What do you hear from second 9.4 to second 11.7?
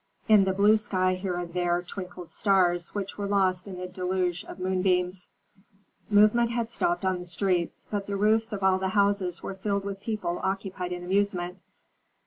were filled with people occupied in amusement.